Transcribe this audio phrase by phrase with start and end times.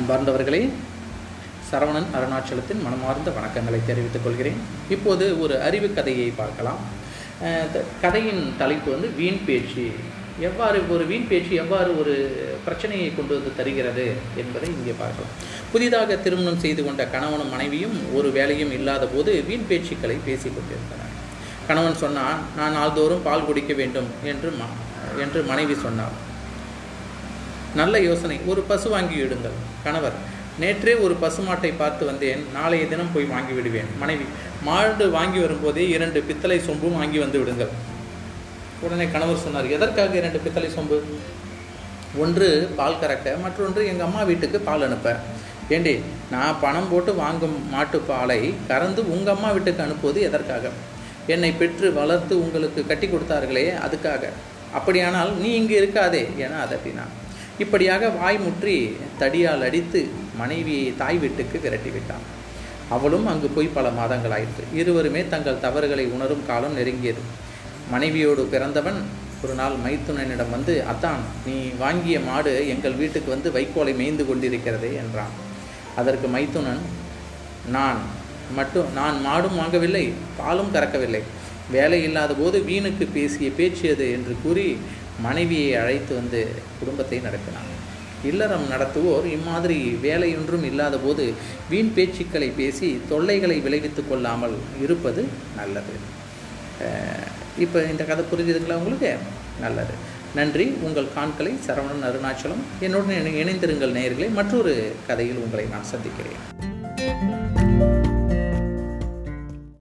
[0.00, 0.68] அன்பார்ந்தவர்களே
[1.70, 4.56] சரவணன் அருணாச்சலத்தின் மனமார்ந்த வணக்கங்களை தெரிவித்துக் கொள்கிறேன்.
[4.88, 6.78] இப்போது ஒரு அறிவு கதையை பார்க்கலாம்.
[8.00, 9.90] கதையின் தலைப்பு வந்து வீண் பேச்சு.
[10.40, 12.14] எவ்வாறு ஒரு வீண் பேச்சு எவ்வாறு ஒரு
[12.64, 15.30] பிரச்சனையை கொண்டு வந்து தருகிறது என்பதை இங்கே பார்க்கலாம்.
[15.72, 21.14] புதிதாக திருமணம் செய்து கொண்ட கணவனும் மனைவியும் ஒரு வேலையும் இல்லாத போது வீண் பேச்சுக்களை பேசிக் கொண்டிருந்தனர்
[21.66, 26.28] கணவன் சொன்னான் நான் நாள்தோறும் பால் குடிக்க வேண்டும் என்று ம- என்று மனைவி சொன்னார்
[27.78, 28.36] நல்ல யோசனை.
[28.50, 29.56] ஒரு பசு வாங்கி விடுங்கள்.
[29.84, 30.16] கணவர்
[30.62, 32.40] நேற்றே ஒரு பசுமாட்டை பார்த்து வந்தேன்.
[32.56, 33.90] நாளைய தினம் போய் வாங்கி விடுவேன்.
[34.00, 34.24] மனைவி
[34.68, 37.72] மாடு வாங்கி வரும்போதே இரண்டு பித்தளை சொம்பும் வாங்கி வந்து விடுங்கள்.
[38.86, 40.98] உடனே கணவர் சொன்னார் எதற்காக இரண்டு பித்தளை சொம்பு?
[42.22, 45.16] ஒன்று பால் கறக்க மற்றொன்று எங்கள் அம்மா வீட்டுக்கு பால் அனுப்ப.
[45.74, 45.94] ஏண்டி
[46.30, 50.70] நான் பணம் போட்டு வாங்கும் மாட்டு பாலை கறந்து உங்கள் அம்மா வீட்டுக்கு அனுப்புவது எதற்காக?
[51.26, 54.22] என்னை பெற்று வளர்த்து உங்களுக்கு கட்டி கொடுத்தார்களே அதுக்காக.
[54.78, 57.12] அப்படியானால் நீ இங்கே இருக்காதே என அதட்டினான்.
[57.64, 58.74] இப்படியாக வாய் முற்றி
[59.22, 60.00] தடியால் அடித்து
[60.40, 62.26] மனைவியை தாய் வீட்டுக்கு விரட்டிவிட்டான்
[62.94, 67.22] அவளும் அங்கு போய் பல மாதங்கள் ஆயிற்று இருவருமே தங்கள் தவறுகளை உணரும் காலம் நெருங்கியது.
[67.92, 68.98] மனைவியோடு பிறந்தவன்
[69.44, 75.34] ஒரு நாள் மைத்துனனிடம் வந்து அத்தான் நீ வாங்கிய மாடு எங்கள் வீட்டுக்கு வந்து வைக்கோலை மேய்ந்து கொண்டிருக்கிறதே என்றான்.
[76.00, 76.82] அதற்கு மைத்துனன்
[77.76, 78.00] நான்
[78.58, 80.04] மட்டும் நான் மாடும் வாங்கவில்லை
[80.40, 81.22] பாலும் கறக்கவில்லை.
[81.70, 84.76] வேலை இல்லாத போது வீணுக்கு பேசிய பேச்சு அது என்று கூறி
[85.20, 87.78] மனைவியை அழைத்து வந்து குடும்பத்தை நடத்தினாங்க.
[88.26, 91.32] இல்லறம் நடத்துவோர் இம்மாதிரி வேலையொன்றும் இல்லாத போது
[91.70, 95.26] வீண் பேச்சுக்களை பேசி தொல்லைகளை விளைவித்து கொள்ளாமல் இருப்பது
[95.56, 96.18] நல்லது.
[97.58, 99.14] இப்போ இந்த கதை புரிஞ்சுதுங்களா உங்களுக்கு?
[99.60, 99.92] நல்லது.
[100.34, 100.64] நன்றி.
[100.64, 104.32] உங்கள் காண்களை சரவணன் அருணாச்சலம் என்னுடன் இணை- இணைந்திருங்கள் நேயர்களை.
[104.32, 107.59] மற்றொரு கதையில் உங்களை நான் சந்திக்கிறேன்.